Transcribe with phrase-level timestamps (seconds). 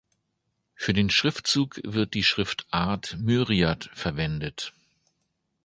[0.73, 4.73] Für den Schriftzug wird die Schriftart „Myriad“ verwendet.